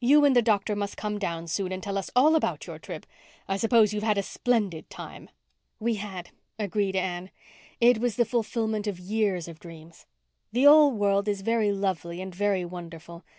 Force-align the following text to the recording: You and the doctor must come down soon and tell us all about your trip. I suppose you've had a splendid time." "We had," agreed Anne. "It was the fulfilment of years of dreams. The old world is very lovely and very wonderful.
You 0.00 0.26
and 0.26 0.36
the 0.36 0.42
doctor 0.42 0.76
must 0.76 0.98
come 0.98 1.18
down 1.18 1.46
soon 1.46 1.72
and 1.72 1.82
tell 1.82 1.96
us 1.96 2.10
all 2.14 2.34
about 2.36 2.66
your 2.66 2.78
trip. 2.78 3.06
I 3.48 3.56
suppose 3.56 3.94
you've 3.94 4.02
had 4.02 4.18
a 4.18 4.22
splendid 4.22 4.90
time." 4.90 5.30
"We 5.80 5.94
had," 5.94 6.28
agreed 6.58 6.94
Anne. 6.94 7.30
"It 7.80 7.96
was 7.96 8.16
the 8.16 8.26
fulfilment 8.26 8.86
of 8.86 8.98
years 9.00 9.48
of 9.48 9.58
dreams. 9.60 10.04
The 10.52 10.66
old 10.66 10.98
world 10.98 11.26
is 11.26 11.40
very 11.40 11.72
lovely 11.72 12.20
and 12.20 12.34
very 12.34 12.66
wonderful. 12.66 13.24